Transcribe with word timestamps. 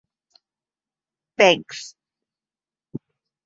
Banks. 1.37 1.93